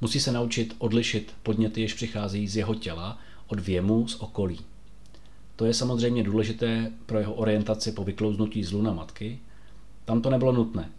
Musí 0.00 0.20
se 0.20 0.32
naučit 0.32 0.76
odlišit 0.78 1.34
podněty, 1.42 1.80
jež 1.80 1.94
přicházejí 1.94 2.48
z 2.48 2.56
jeho 2.56 2.74
těla, 2.74 3.18
od 3.46 3.60
věmu 3.60 4.08
z 4.08 4.14
okolí. 4.14 4.60
To 5.56 5.64
je 5.64 5.74
samozřejmě 5.74 6.22
důležité 6.22 6.92
pro 7.06 7.18
jeho 7.18 7.34
orientaci 7.34 7.92
po 7.92 8.04
vyklouznutí 8.04 8.64
z 8.64 8.72
luna 8.72 8.92
matky. 8.92 9.38
Tam 10.04 10.22
to 10.22 10.30
nebylo 10.30 10.52
nutné. 10.52 10.90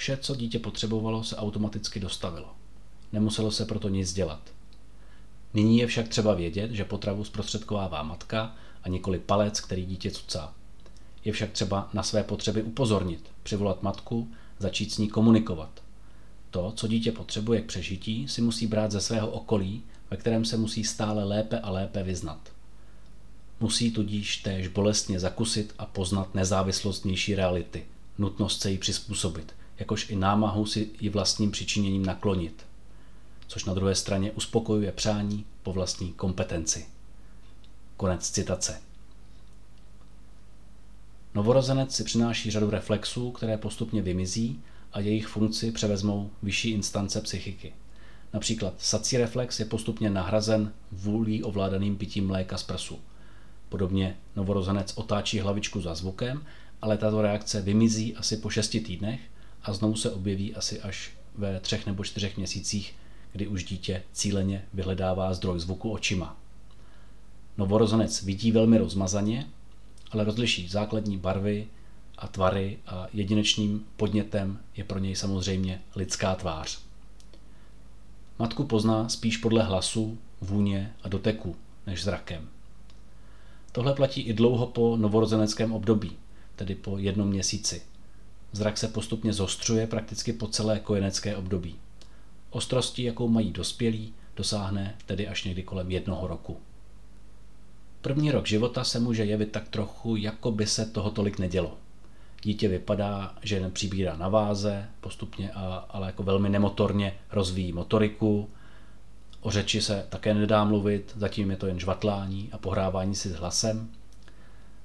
Vše, 0.00 0.16
co 0.16 0.36
dítě 0.36 0.58
potřebovalo, 0.58 1.24
se 1.24 1.36
automaticky 1.36 2.00
dostavilo. 2.00 2.54
Nemuselo 3.12 3.50
se 3.50 3.64
proto 3.64 3.88
nic 3.88 4.12
dělat. 4.12 4.40
Nyní 5.54 5.78
je 5.78 5.86
však 5.86 6.08
třeba 6.08 6.34
vědět, 6.34 6.70
že 6.70 6.84
potravu 6.84 7.24
zprostředkovává 7.24 8.02
matka 8.02 8.54
a 8.82 8.88
nikoli 8.88 9.18
palec, 9.18 9.60
který 9.60 9.86
dítě 9.86 10.10
cucá. 10.10 10.54
Je 11.24 11.32
však 11.32 11.50
třeba 11.50 11.90
na 11.92 12.02
své 12.02 12.24
potřeby 12.24 12.62
upozornit, 12.62 13.30
přivolat 13.42 13.82
matku, 13.82 14.28
začít 14.58 14.92
s 14.92 14.98
ní 14.98 15.08
komunikovat. 15.08 15.82
To, 16.50 16.72
co 16.76 16.88
dítě 16.88 17.12
potřebuje 17.12 17.60
k 17.60 17.66
přežití, 17.66 18.28
si 18.28 18.42
musí 18.42 18.66
brát 18.66 18.92
ze 18.92 19.00
svého 19.00 19.30
okolí, 19.30 19.82
ve 20.10 20.16
kterém 20.16 20.44
se 20.44 20.56
musí 20.56 20.84
stále 20.84 21.24
lépe 21.24 21.60
a 21.60 21.70
lépe 21.70 22.02
vyznat. 22.02 22.52
Musí 23.60 23.92
tudíž 23.92 24.36
též 24.36 24.68
bolestně 24.68 25.20
zakusit 25.20 25.74
a 25.78 25.86
poznat 25.86 26.34
nezávislost 26.34 27.04
vnější 27.04 27.34
reality, 27.34 27.86
nutnost 28.18 28.60
se 28.60 28.70
jí 28.70 28.78
přizpůsobit, 28.78 29.59
jakož 29.80 30.10
i 30.10 30.16
námahu 30.16 30.66
si 30.66 30.90
ji 31.00 31.08
vlastním 31.08 31.50
přičiněním 31.50 32.06
naklonit, 32.06 32.66
což 33.46 33.64
na 33.64 33.74
druhé 33.74 33.94
straně 33.94 34.32
uspokojuje 34.32 34.92
přání 34.92 35.44
po 35.62 35.72
vlastní 35.72 36.12
kompetenci. 36.12 36.86
Konec 37.96 38.30
citace. 38.30 38.80
Novorozenec 41.34 41.94
si 41.94 42.04
přináší 42.04 42.50
řadu 42.50 42.70
reflexů, 42.70 43.30
které 43.30 43.58
postupně 43.58 44.02
vymizí 44.02 44.60
a 44.92 45.00
jejich 45.00 45.26
funkci 45.26 45.72
převezmou 45.72 46.30
vyšší 46.42 46.70
instance 46.70 47.20
psychiky. 47.20 47.72
Například 48.32 48.74
sací 48.78 49.16
reflex 49.16 49.60
je 49.60 49.66
postupně 49.66 50.10
nahrazen 50.10 50.72
vůlí 50.92 51.42
ovládaným 51.42 51.96
pitím 51.96 52.26
mléka 52.26 52.58
z 52.58 52.62
prsu. 52.62 52.98
Podobně 53.68 54.16
novorozenec 54.36 54.92
otáčí 54.96 55.40
hlavičku 55.40 55.80
za 55.80 55.94
zvukem, 55.94 56.44
ale 56.82 56.98
tato 56.98 57.22
reakce 57.22 57.62
vymizí 57.62 58.16
asi 58.16 58.36
po 58.36 58.50
šesti 58.50 58.80
týdnech 58.80 59.20
a 59.62 59.72
znovu 59.72 59.96
se 59.96 60.10
objeví 60.10 60.54
asi 60.54 60.80
až 60.80 61.10
ve 61.34 61.60
třech 61.60 61.86
nebo 61.86 62.04
čtyřech 62.04 62.36
měsících, 62.36 62.94
kdy 63.32 63.46
už 63.46 63.64
dítě 63.64 64.02
cíleně 64.12 64.64
vyhledává 64.74 65.34
zdroj 65.34 65.60
zvuku 65.60 65.90
očima. 65.90 66.36
Novorozenec 67.58 68.22
vidí 68.22 68.52
velmi 68.52 68.78
rozmazaně, 68.78 69.46
ale 70.10 70.24
rozliší 70.24 70.68
základní 70.68 71.16
barvy 71.16 71.68
a 72.18 72.28
tvary 72.28 72.78
a 72.86 73.06
jedinečným 73.12 73.86
podnětem 73.96 74.58
je 74.76 74.84
pro 74.84 74.98
něj 74.98 75.16
samozřejmě 75.16 75.82
lidská 75.96 76.34
tvář. 76.34 76.78
Matku 78.38 78.64
pozná 78.64 79.08
spíš 79.08 79.36
podle 79.36 79.62
hlasu, 79.62 80.18
vůně 80.40 80.94
a 81.02 81.08
doteku 81.08 81.56
než 81.86 82.04
zrakem. 82.04 82.48
Tohle 83.72 83.94
platí 83.94 84.20
i 84.20 84.32
dlouho 84.32 84.66
po 84.66 84.96
novorozeneckém 84.96 85.72
období, 85.72 86.12
tedy 86.56 86.74
po 86.74 86.98
jednom 86.98 87.28
měsíci. 87.28 87.82
Zrak 88.52 88.78
se 88.78 88.88
postupně 88.88 89.32
zostřuje 89.32 89.86
prakticky 89.86 90.32
po 90.32 90.46
celé 90.46 90.80
kojenecké 90.80 91.36
období. 91.36 91.76
Ostrosti, 92.50 93.02
jakou 93.02 93.28
mají 93.28 93.52
dospělí, 93.52 94.14
dosáhne 94.36 94.94
tedy 95.06 95.28
až 95.28 95.44
někdy 95.44 95.62
kolem 95.62 95.90
jednoho 95.90 96.26
roku. 96.26 96.60
První 98.00 98.30
rok 98.30 98.46
života 98.46 98.84
se 98.84 99.00
může 99.00 99.24
jevit 99.24 99.52
tak 99.52 99.68
trochu, 99.68 100.16
jako 100.16 100.52
by 100.52 100.66
se 100.66 100.86
toho 100.86 101.10
tolik 101.10 101.38
nedělo. 101.38 101.78
Dítě 102.42 102.68
vypadá, 102.68 103.34
že 103.42 103.60
nepřibírá 103.60 104.16
na 104.16 104.28
váze 104.28 104.88
postupně, 105.00 105.50
a, 105.52 105.86
ale 105.90 106.06
jako 106.06 106.22
velmi 106.22 106.48
nemotorně 106.48 107.14
rozvíjí 107.30 107.72
motoriku. 107.72 108.48
O 109.40 109.50
řeči 109.50 109.82
se 109.82 110.06
také 110.08 110.34
nedá 110.34 110.64
mluvit, 110.64 111.14
zatím 111.16 111.50
je 111.50 111.56
to 111.56 111.66
jen 111.66 111.80
žvatlání 111.80 112.48
a 112.52 112.58
pohrávání 112.58 113.14
si 113.14 113.28
s 113.28 113.34
hlasem. 113.34 113.90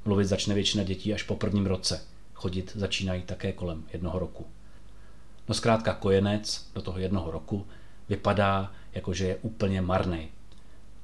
Mluvit 0.06 0.26
začne 0.26 0.56
většina 0.56 0.84
dětí 0.84 1.14
až 1.14 1.24
po 1.24 1.36
prvním 1.36 1.66
roce. 1.66 2.02
Chodit 2.46 2.72
začínají 2.76 3.22
také 3.22 3.54
kolem 3.54 3.84
jednoho 3.94 4.20
roku. 4.20 4.46
No 5.48 5.56
zkrátka 5.56 5.94
kojenec 5.94 6.70
do 6.76 6.82
toho 6.82 7.00
jednoho 7.00 7.32
roku 7.32 7.68
vypadá, 8.10 8.72
jako 8.94 9.14
že 9.14 9.28
je 9.28 9.36
úplně 9.36 9.82
marný. 9.82 10.28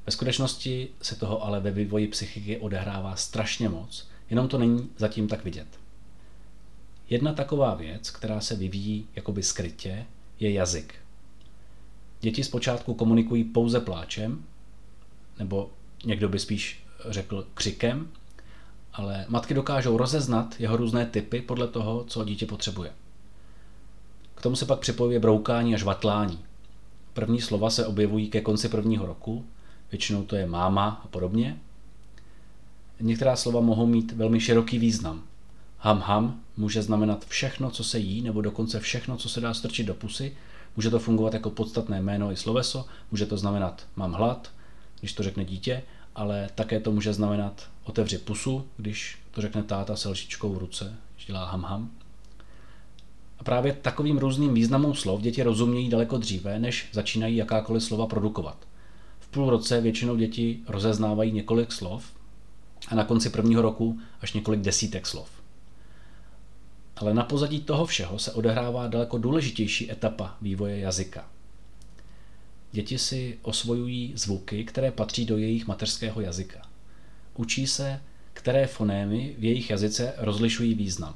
Ve 0.06 0.12
skutečnosti 0.12 0.90
se 1.02 1.16
toho 1.16 1.44
ale 1.44 1.60
ve 1.60 1.72
vývoji 1.72 2.08
psychiky 2.08 2.58
odehrává 2.58 3.16
strašně 3.16 3.70
moc, 3.70 4.10
jenom 4.30 4.48
to 4.48 4.58
není 4.58 4.90
zatím 4.98 5.28
tak 5.28 5.44
vidět. 5.44 5.68
Jedna 7.10 7.34
taková 7.34 7.76
věc, 7.76 8.10
která 8.10 8.42
se 8.42 8.56
vyvíjí 8.56 9.08
jakoby 9.16 9.44
skrytě, 9.44 10.06
je 10.40 10.52
jazyk. 10.52 10.96
Děti 12.20 12.44
zpočátku 12.44 12.94
komunikují 12.94 13.44
pouze 13.44 13.80
pláčem, 13.80 14.46
nebo 15.40 15.72
někdo 16.06 16.30
by 16.30 16.40
spíš 16.40 16.84
řekl 17.10 17.48
křikem, 17.54 18.12
ale 18.94 19.26
matky 19.28 19.54
dokážou 19.54 19.98
rozeznat 19.98 20.56
jeho 20.60 20.78
různé 20.78 21.06
typy 21.06 21.42
podle 21.42 21.68
toho, 21.68 22.04
co 22.08 22.24
dítě 22.24 22.46
potřebuje. 22.46 22.92
K 24.36 24.42
tomu 24.42 24.56
se 24.56 24.66
pak 24.66 24.80
připojuje 24.80 25.20
broukání 25.20 25.76
a 25.76 25.78
žvatlání. 25.78 26.40
První 27.14 27.42
slova 27.42 27.70
se 27.70 27.86
objevují 27.86 28.30
ke 28.30 28.42
konci 28.42 28.70
prvního 28.70 29.06
roku, 29.06 29.46
většinou 29.92 30.24
to 30.24 30.36
je 30.36 30.46
máma 30.46 31.02
a 31.04 31.08
podobně. 31.08 31.58
Některá 33.00 33.36
slova 33.36 33.62
mohou 33.62 33.86
mít 33.86 34.12
velmi 34.12 34.40
široký 34.40 34.80
význam. 34.80 35.24
Ham 35.78 36.00
ham 36.00 36.40
může 36.58 36.82
znamenat 36.82 37.26
všechno, 37.26 37.70
co 37.70 37.84
se 37.84 38.00
jí, 38.00 38.22
nebo 38.22 38.42
dokonce 38.42 38.80
všechno, 38.80 39.18
co 39.18 39.30
se 39.30 39.42
dá 39.42 39.54
strčit 39.54 39.88
do 39.88 39.94
pusy. 39.94 40.38
Může 40.76 40.90
to 40.90 41.00
fungovat 41.00 41.34
jako 41.34 41.50
podstatné 41.50 42.02
jméno 42.02 42.32
i 42.32 42.36
sloveso, 42.36 42.86
může 43.12 43.26
to 43.26 43.38
znamenat 43.38 43.86
mám 43.96 44.14
hlad, 44.14 44.52
když 45.00 45.14
to 45.14 45.24
řekne 45.24 45.46
dítě, 45.46 45.84
ale 46.16 46.50
také 46.56 46.80
to 46.80 46.92
může 46.92 47.14
znamenat 47.14 47.70
otevři 47.84 48.18
pusu, 48.18 48.66
když 48.78 49.18
to 49.32 49.42
řekne 49.42 49.64
táta 49.64 49.96
s 49.96 50.10
lžičkou 50.10 50.54
v 50.54 50.58
ruce, 50.58 50.98
když 51.16 51.26
dělá 51.26 51.46
ham 51.46 51.64
ham. 51.64 51.92
A 53.40 53.44
právě 53.44 53.74
takovým 53.74 54.18
různým 54.18 54.54
významům 54.54 54.96
slov 54.96 55.22
děti 55.22 55.44
rozumějí 55.44 55.90
daleko 55.90 56.18
dříve, 56.18 56.60
než 56.60 56.90
začínají 56.92 57.36
jakákoliv 57.36 57.84
slova 57.84 58.08
produkovat. 58.08 58.68
V 59.20 59.28
půl 59.28 59.50
roce 59.50 59.82
většinou 59.82 60.16
děti 60.16 60.60
rozeznávají 60.68 61.32
několik 61.32 61.72
slov 61.72 62.14
a 62.88 62.96
na 62.96 63.04
konci 63.04 63.30
prvního 63.30 63.62
roku 63.62 64.00
až 64.22 64.34
několik 64.34 64.62
desítek 64.62 65.08
slov. 65.08 65.30
Ale 66.96 67.14
na 67.14 67.24
pozadí 67.24 67.60
toho 67.60 67.86
všeho 67.86 68.20
se 68.20 68.32
odehrává 68.32 68.88
daleko 68.88 69.18
důležitější 69.18 69.92
etapa 69.92 70.38
vývoje 70.42 70.80
jazyka. 70.80 71.30
Děti 72.72 72.98
si 72.98 73.40
osvojují 73.42 74.14
zvuky, 74.16 74.66
které 74.66 74.92
patří 74.92 75.26
do 75.26 75.38
jejich 75.38 75.68
mateřského 75.68 76.22
jazyka. 76.22 76.71
Učí 77.42 77.68
se, 77.68 78.02
které 78.34 78.68
fonémy 78.68 79.36
v 79.38 79.44
jejich 79.44 79.70
jazyce 79.70 80.14
rozlišují 80.18 80.74
význam. 80.74 81.16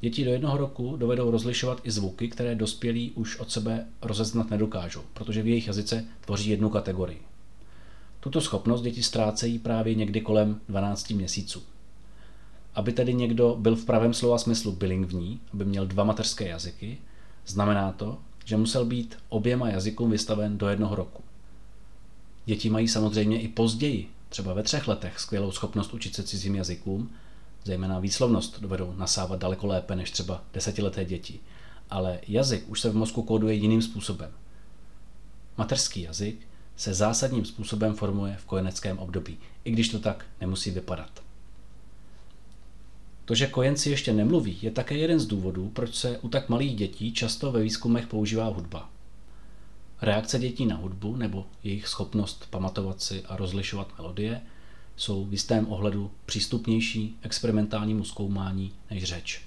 Děti 0.00 0.24
do 0.24 0.30
jednoho 0.32 0.56
roku 0.56 0.96
dovedou 0.96 1.30
rozlišovat 1.30 1.80
i 1.84 1.90
zvuky, 1.90 2.28
které 2.28 2.54
dospělí 2.54 3.10
už 3.10 3.38
od 3.38 3.50
sebe 3.50 3.86
rozeznat 4.02 4.50
nedokážou, 4.50 5.02
protože 5.14 5.42
v 5.42 5.46
jejich 5.46 5.66
jazyce 5.66 6.04
tvoří 6.20 6.50
jednu 6.50 6.70
kategorii. 6.70 7.22
Tuto 8.20 8.40
schopnost 8.40 8.82
děti 8.82 9.02
ztrácejí 9.02 9.58
právě 9.58 9.94
někdy 9.94 10.20
kolem 10.20 10.60
12 10.68 11.10
měsíců. 11.10 11.62
Aby 12.74 12.92
tedy 12.92 13.14
někdo 13.14 13.56
byl 13.60 13.76
v 13.76 13.84
pravém 13.84 14.14
slova 14.14 14.38
smyslu 14.38 14.72
bilingvní, 14.72 15.40
aby 15.52 15.64
měl 15.64 15.86
dva 15.86 16.04
mateřské 16.04 16.48
jazyky, 16.48 16.98
znamená 17.46 17.92
to, 17.92 18.18
že 18.44 18.56
musel 18.56 18.84
být 18.84 19.16
oběma 19.28 19.68
jazykům 19.68 20.10
vystaven 20.10 20.58
do 20.58 20.68
jednoho 20.68 20.94
roku. 20.94 21.22
Děti 22.46 22.70
mají 22.70 22.88
samozřejmě 22.88 23.40
i 23.40 23.48
později, 23.48 24.08
třeba 24.32 24.54
ve 24.54 24.62
třech 24.62 24.88
letech, 24.88 25.20
skvělou 25.20 25.52
schopnost 25.52 25.94
učit 25.94 26.14
se 26.14 26.22
cizím 26.22 26.54
jazykům, 26.54 27.10
zejména 27.64 27.98
výslovnost 27.98 28.60
dovedou 28.60 28.94
nasávat 28.96 29.40
daleko 29.40 29.66
lépe 29.66 29.96
než 29.96 30.10
třeba 30.10 30.44
desetileté 30.54 31.04
děti. 31.04 31.40
Ale 31.90 32.20
jazyk 32.28 32.68
už 32.68 32.80
se 32.80 32.90
v 32.90 32.94
mozku 32.94 33.22
kóduje 33.22 33.54
jiným 33.54 33.82
způsobem. 33.82 34.30
Mateřský 35.58 36.02
jazyk 36.02 36.48
se 36.76 36.94
zásadním 36.94 37.44
způsobem 37.44 37.94
formuje 37.94 38.36
v 38.36 38.44
kojeneckém 38.44 38.98
období, 38.98 39.38
i 39.64 39.70
když 39.70 39.88
to 39.88 39.98
tak 39.98 40.26
nemusí 40.40 40.70
vypadat. 40.70 41.22
To, 43.24 43.34
že 43.34 43.46
kojenci 43.46 43.90
ještě 43.90 44.12
nemluví, 44.12 44.58
je 44.62 44.70
také 44.70 44.96
jeden 44.96 45.20
z 45.20 45.26
důvodů, 45.26 45.70
proč 45.74 45.94
se 45.94 46.18
u 46.18 46.28
tak 46.28 46.48
malých 46.48 46.76
dětí 46.76 47.12
často 47.12 47.52
ve 47.52 47.62
výzkumech 47.62 48.06
používá 48.06 48.48
hudba. 48.48 48.91
Reakce 50.02 50.38
dětí 50.38 50.66
na 50.66 50.76
hudbu 50.76 51.16
nebo 51.16 51.46
jejich 51.62 51.88
schopnost 51.88 52.46
pamatovat 52.50 53.02
si 53.02 53.22
a 53.22 53.36
rozlišovat 53.36 53.98
melodie 53.98 54.40
jsou 54.96 55.24
v 55.24 55.32
jistém 55.32 55.66
ohledu 55.72 56.10
přístupnější 56.26 57.16
experimentálnímu 57.22 58.04
zkoumání 58.04 58.72
než 58.90 59.04
řeč. 59.04 59.42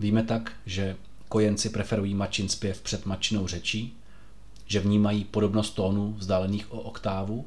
Víme 0.00 0.22
tak, 0.22 0.52
že 0.66 0.96
kojenci 1.28 1.70
preferují 1.70 2.14
mačin 2.14 2.48
zpěv 2.48 2.80
před 2.80 3.06
mačinou 3.06 3.46
řečí, 3.46 3.96
že 4.66 4.80
vnímají 4.80 5.24
podobnost 5.24 5.70
tónů 5.70 6.14
vzdálených 6.18 6.72
o 6.72 6.80
oktávu, 6.80 7.44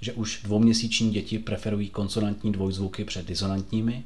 že 0.00 0.12
už 0.12 0.40
dvouměsíční 0.44 1.10
děti 1.10 1.38
preferují 1.38 1.90
konsonantní 1.90 2.52
dvojzvuky 2.52 3.04
před 3.04 3.26
disonantními. 3.26 4.04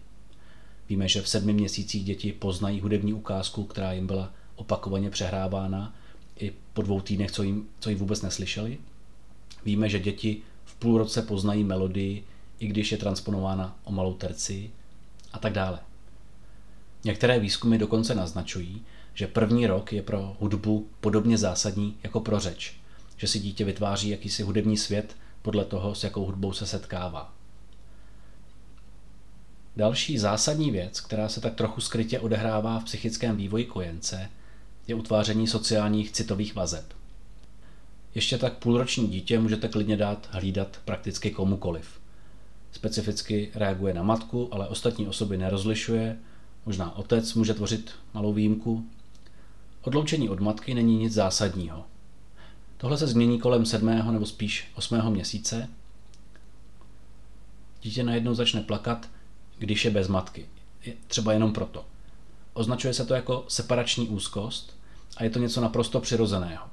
Víme, 0.88 1.09
že 1.09 1.23
v 1.23 1.28
sedmi 1.28 1.52
měsících 1.52 2.04
děti 2.04 2.33
poznají 2.33 2.80
hudební 2.80 3.14
ukázku, 3.14 3.64
která 3.64 3.92
jim 3.92 4.06
byla 4.06 4.33
opakovaně 4.56 5.11
přehrávána 5.11 5.94
i 6.38 6.53
po 6.73 6.83
dvou 6.83 7.00
týdnech, 7.00 7.31
co 7.31 7.43
jim, 7.43 7.69
co 7.81 7.91
jim 7.91 7.99
vůbec 7.99 8.23
neslyšeli. 8.23 8.79
Víme, 9.64 9.88
že 9.88 9.99
děti 9.99 10.43
v 10.64 10.75
půl 10.75 10.99
roce 10.99 11.23
poznají 11.23 11.64
melodii, 11.64 12.25
i 12.59 12.67
když 12.67 12.93
je 12.93 12.99
transponována 12.99 13.79
o 13.85 13.93
malou 13.93 14.14
terci 14.14 14.71
a 15.33 15.38
tak 15.38 15.53
dále. 15.53 15.79
Některé 17.05 17.38
výzkumy 17.38 17.79
dokonce 17.79 18.14
naznačují, 18.14 18.83
že 19.14 19.26
první 19.26 19.67
rok 19.67 19.93
je 19.93 20.03
pro 20.03 20.37
hudbu 20.41 20.88
podobně 21.00 21.38
zásadní 21.38 21.97
jako 22.03 22.21
pro 22.21 22.41
řeč, 22.41 22.76
že 23.17 23.26
si 23.26 23.38
dítě 23.38 23.64
vytváří 23.64 24.09
jakýsi 24.09 24.43
hudební 24.43 24.76
svět 24.76 25.17
podle 25.43 25.64
toho, 25.64 25.95
s 25.95 26.05
jakou 26.05 26.25
hudbou 26.25 26.53
se 26.53 26.67
setkává. 26.67 27.35
Další 29.76 30.19
zásadní 30.19 30.71
věc, 30.71 31.00
která 31.00 31.29
se 31.29 31.41
tak 31.41 31.55
trochu 31.55 31.81
skrytě 31.81 32.21
odehrává 32.21 32.81
v 32.81 32.85
psychickém 32.85 33.37
vývoji 33.37 33.64
kojence, 33.64 34.31
je 34.87 34.95
utváření 34.95 35.47
sociálních 35.47 36.12
citových 36.12 36.55
vazeb. 36.55 36.85
Ještě 38.14 38.38
tak 38.38 38.59
půlroční 38.59 39.09
dítě 39.09 39.38
můžete 39.38 39.69
klidně 39.69 39.97
dát 39.97 40.29
hlídat 40.31 40.79
prakticky 40.85 41.31
komukoliv. 41.31 42.00
Specificky 42.73 43.50
reaguje 43.55 43.95
na 43.95 44.03
matku, 44.03 44.49
ale 44.53 44.69
ostatní 44.69 45.09
osoby 45.09 45.37
nerozlišuje, 45.37 46.19
možná 46.67 46.97
otec 46.97 47.35
může 47.35 47.55
tvořit 47.55 47.91
malou 48.14 48.33
výjimku. 48.33 48.87
Odloučení 49.83 50.29
od 50.29 50.41
matky 50.41 50.75
není 50.75 50.97
nic 50.97 51.12
zásadního. 51.12 51.85
Tohle 52.76 52.99
se 52.99 53.07
změní 53.07 53.38
kolem 53.41 53.67
sedmého 53.67 54.12
nebo 54.12 54.26
spíš 54.26 54.71
osmého 54.75 55.11
měsíce. 55.11 55.69
Dítě 57.83 58.03
najednou 58.03 58.35
začne 58.35 58.61
plakat, 58.61 59.09
když 59.59 59.85
je 59.85 59.91
bez 59.91 60.09
matky. 60.09 60.47
Třeba 61.07 61.33
jenom 61.33 61.53
proto. 61.53 61.85
Označuje 62.54 62.94
se 62.94 63.06
to 63.06 63.14
jako 63.14 63.44
separační 63.49 64.08
úzkost 64.08 64.76
a 65.16 65.25
je 65.25 65.30
to 65.30 65.38
něco 65.38 65.61
naprosto 65.61 66.00
přirozeného. 66.00 66.66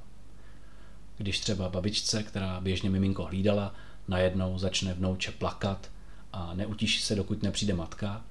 Když 1.18 1.40
třeba 1.40 1.68
babičce, 1.68 2.22
která 2.22 2.60
běžně 2.60 2.90
miminko 2.90 3.24
hlídala, 3.24 3.74
najednou 4.08 4.58
začne 4.58 4.94
vnouče 4.94 5.32
plakat 5.32 5.90
a 6.32 6.54
neutíší 6.54 7.02
se, 7.02 7.14
dokud 7.14 7.42
nepřijde 7.42 7.74
matka, 7.74 8.24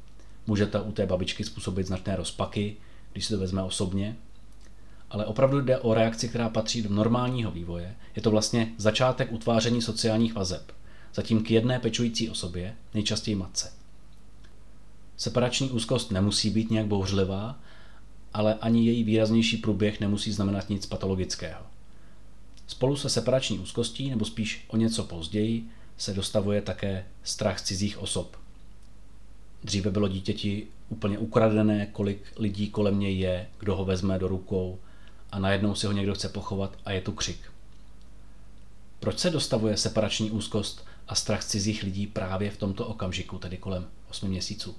může 0.48 0.68
to 0.68 0.84
u 0.84 0.92
té 0.92 1.06
babičky 1.06 1.44
způsobit 1.44 1.88
značné 1.88 2.16
rozpaky, 2.16 2.78
když 3.12 3.26
se 3.26 3.34
to 3.34 3.40
vezme 3.40 3.64
osobně, 3.64 4.18
ale 5.10 5.26
opravdu 5.26 5.62
jde 5.62 5.78
o 5.78 5.94
reakci, 5.94 6.30
která 6.30 6.50
patří 6.50 6.82
do 6.82 6.90
normálního 6.90 7.52
vývoje. 7.52 7.96
Je 8.16 8.22
to 8.22 8.32
vlastně 8.32 8.74
začátek 8.78 9.32
utváření 9.32 9.82
sociálních 9.82 10.34
vazeb, 10.34 10.72
zatím 11.14 11.44
k 11.44 11.52
jedné 11.52 11.80
pečující 11.80 12.30
osobě, 12.30 12.76
nejčastěji 12.94 13.36
matce. 13.36 13.81
Separační 15.22 15.70
úzkost 15.70 16.12
nemusí 16.12 16.50
být 16.50 16.72
nějak 16.72 16.88
bouřlivá, 16.88 17.60
ale 18.34 18.56
ani 18.62 18.86
její 18.86 19.04
výraznější 19.04 19.58
průběh 19.58 20.00
nemusí 20.00 20.32
znamenat 20.32 20.70
nic 20.70 20.86
patologického. 20.86 21.62
Spolu 22.68 22.96
se 22.96 23.10
separační 23.10 23.60
úzkostí, 23.60 24.10
nebo 24.10 24.26
spíš 24.26 24.66
o 24.68 24.78
něco 24.78 25.04
později, 25.04 25.70
se 25.98 26.14
dostavuje 26.14 26.62
také 26.62 27.06
strach 27.24 27.62
cizích 27.62 27.98
osob. 27.98 28.38
Dříve 29.64 29.92
bylo 29.92 30.08
dítěti 30.08 30.68
úplně 30.90 31.18
ukradené, 31.18 31.86
kolik 31.86 32.34
lidí 32.36 32.70
kolem 32.70 33.00
něj 33.00 33.20
je, 33.20 33.48
kdo 33.60 33.76
ho 33.76 33.86
vezme 33.86 34.20
do 34.20 34.28
rukou 34.28 34.80
a 35.32 35.40
najednou 35.40 35.76
si 35.76 35.88
ho 35.88 35.94
někdo 35.94 36.14
chce 36.14 36.30
pochovat 36.30 36.78
a 36.86 36.92
je 36.92 37.02
tu 37.02 37.12
křik. 37.12 37.40
Proč 39.00 39.20
se 39.20 39.30
dostavuje 39.30 39.78
separační 39.78 40.32
úzkost 40.32 40.86
a 41.08 41.16
strach 41.16 41.46
cizích 41.46 41.84
lidí 41.84 42.08
právě 42.08 42.52
v 42.52 42.58
tomto 42.58 42.88
okamžiku, 42.88 43.38
tedy 43.38 43.58
kolem 43.58 43.88
8 44.10 44.30
měsíců? 44.30 44.76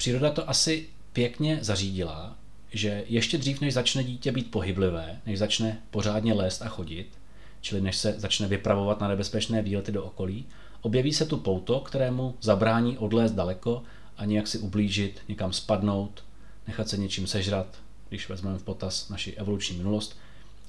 Příroda 0.00 0.30
to 0.30 0.50
asi 0.50 0.86
pěkně 1.12 1.58
zařídila, 1.62 2.36
že 2.72 3.04
ještě 3.06 3.38
dřív, 3.38 3.60
než 3.60 3.74
začne 3.74 4.04
dítě 4.04 4.32
být 4.32 4.50
pohyblivé, 4.50 5.20
než 5.26 5.38
začne 5.38 5.82
pořádně 5.90 6.34
lézt 6.34 6.62
a 6.62 6.68
chodit, 6.68 7.18
čili 7.60 7.80
než 7.80 7.96
se 7.96 8.14
začne 8.18 8.46
vypravovat 8.48 9.00
na 9.00 9.08
nebezpečné 9.08 9.62
výlety 9.62 9.92
do 9.92 10.04
okolí, 10.04 10.46
objeví 10.80 11.12
se 11.12 11.26
tu 11.26 11.36
pouto, 11.36 11.80
kterému 11.80 12.34
zabrání 12.40 12.98
odlézt 12.98 13.34
daleko 13.34 13.82
a 14.16 14.24
nějak 14.24 14.46
si 14.46 14.58
ublížit, 14.58 15.20
někam 15.28 15.52
spadnout, 15.52 16.24
nechat 16.66 16.88
se 16.88 16.96
něčím 16.96 17.26
sežrat, 17.26 17.66
když 18.08 18.28
vezmeme 18.28 18.58
v 18.58 18.62
potaz 18.62 19.08
naši 19.08 19.32
evoluční 19.32 19.76
minulost, 19.76 20.18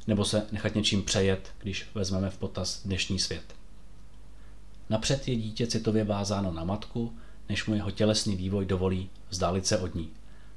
nebo 0.08 0.26
se 0.26 0.46
nechat 0.52 0.76
něčím 0.76 1.04
přejet, 1.04 1.52
když 1.60 1.86
vezmeme 1.94 2.30
v 2.30 2.38
potaz 2.38 2.82
dnešní 2.86 3.20
svět. 3.20 3.56
Napřed 4.90 5.28
je 5.28 5.36
dítě 5.36 5.68
citově 5.68 6.04
vázáno 6.04 6.52
na 6.52 6.64
matku, 6.64 7.14
než 7.52 7.66
mu 7.66 7.76
jeho 7.76 7.92
tělesný 7.92 8.36
vývoj 8.36 8.66
dovolí 8.66 9.10
vzdálit 9.30 9.68
se 9.68 9.78
od 9.78 9.96
ní. 9.96 10.10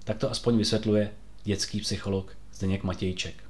Tak 0.04 0.18
to 0.18 0.30
aspoň 0.30 0.56
vysvětluje 0.56 1.10
dětský 1.44 1.80
psycholog 1.80 2.36
Zdeněk 2.52 2.82
Matějček. 2.82 3.44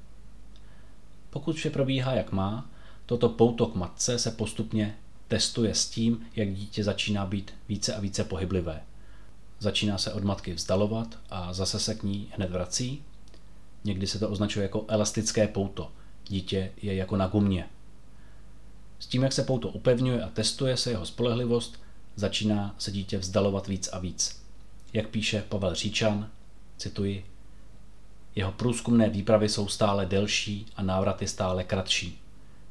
Pokud 1.29 1.55
vše 1.55 1.69
probíhá 1.69 2.13
jak 2.13 2.31
má, 2.31 2.69
toto 3.05 3.29
pouto 3.29 3.65
k 3.65 3.75
matce 3.75 4.19
se 4.19 4.31
postupně 4.31 4.97
testuje 5.27 5.75
s 5.75 5.89
tím, 5.89 6.25
jak 6.35 6.53
dítě 6.53 6.83
začíná 6.83 7.25
být 7.25 7.53
více 7.69 7.95
a 7.95 7.99
více 7.99 8.23
pohyblivé. 8.23 8.81
Začíná 9.59 9.97
se 9.97 10.13
od 10.13 10.23
matky 10.23 10.53
vzdalovat 10.53 11.19
a 11.29 11.53
zase 11.53 11.79
se 11.79 11.95
k 11.95 12.03
ní 12.03 12.31
hned 12.35 12.51
vrací. 12.51 13.03
Někdy 13.83 14.07
se 14.07 14.19
to 14.19 14.29
označuje 14.29 14.63
jako 14.63 14.85
elastické 14.87 15.47
pouto. 15.47 15.91
Dítě 16.27 16.71
je 16.81 16.95
jako 16.95 17.17
na 17.17 17.27
gumě. 17.27 17.69
S 18.99 19.07
tím, 19.07 19.23
jak 19.23 19.33
se 19.33 19.43
pouto 19.43 19.69
upevňuje 19.69 20.23
a 20.23 20.29
testuje 20.29 20.77
se 20.77 20.91
jeho 20.91 21.05
spolehlivost, 21.05 21.84
začíná 22.15 22.75
se 22.77 22.91
dítě 22.91 23.17
vzdalovat 23.17 23.67
víc 23.67 23.89
a 23.91 23.99
víc. 23.99 24.41
Jak 24.93 25.09
píše 25.09 25.43
Pavel 25.49 25.75
Říčan, 25.75 26.29
cituji, 26.77 27.25
jeho 28.35 28.51
průzkumné 28.51 29.09
výpravy 29.09 29.49
jsou 29.49 29.67
stále 29.67 30.05
delší 30.05 30.65
a 30.75 30.83
návraty 30.83 31.27
stále 31.27 31.63
kratší. 31.63 32.19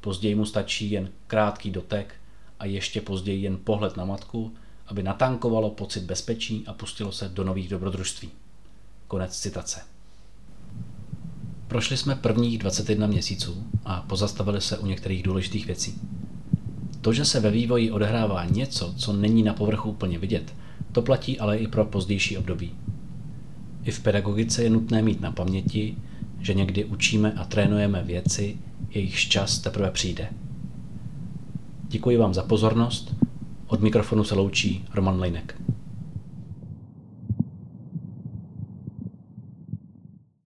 Později 0.01 0.35
mu 0.35 0.45
stačí 0.45 0.91
jen 0.91 1.09
krátký 1.27 1.71
dotek 1.71 2.15
a 2.59 2.65
ještě 2.65 3.01
později 3.01 3.41
jen 3.41 3.57
pohled 3.57 3.97
na 3.97 4.05
matku, 4.05 4.53
aby 4.87 5.03
natankovalo 5.03 5.69
pocit 5.69 6.03
bezpečí 6.03 6.63
a 6.67 6.73
pustilo 6.73 7.11
se 7.11 7.29
do 7.29 7.43
nových 7.43 7.69
dobrodružství. 7.69 8.29
Konec 9.07 9.39
citace. 9.39 9.81
Prošli 11.67 11.97
jsme 11.97 12.15
prvních 12.15 12.57
21 12.57 13.07
měsíců 13.07 13.67
a 13.85 14.01
pozastavili 14.01 14.61
se 14.61 14.77
u 14.77 14.85
některých 14.85 15.23
důležitých 15.23 15.65
věcí. 15.65 16.01
To, 17.05 17.13
že 17.13 17.25
se 17.25 17.39
ve 17.39 17.51
vývoji 17.51 17.91
odehrává 17.91 18.45
něco, 18.45 18.93
co 18.97 19.13
není 19.13 19.43
na 19.43 19.53
povrchu 19.53 19.89
úplně 19.89 20.19
vidět, 20.19 20.53
to 20.91 21.01
platí 21.01 21.39
ale 21.39 21.57
i 21.57 21.67
pro 21.67 21.85
pozdější 21.85 22.37
období. 22.37 22.71
I 23.83 23.91
v 23.91 23.99
pedagogice 23.99 24.63
je 24.63 24.69
nutné 24.69 25.01
mít 25.01 25.21
na 25.21 25.31
paměti, 25.31 25.97
že 26.41 26.53
někdy 26.53 26.85
učíme 26.85 27.33
a 27.33 27.45
trénujeme 27.45 28.03
věci, 28.03 28.57
jejichž 28.89 29.27
čas 29.27 29.59
teprve 29.59 29.91
přijde. 29.91 30.29
Děkuji 31.87 32.17
vám 32.17 32.33
za 32.33 32.43
pozornost. 32.43 33.15
Od 33.67 33.81
mikrofonu 33.81 34.23
se 34.23 34.35
loučí 34.35 34.85
Roman 34.93 35.19
Lejnek. 35.19 35.61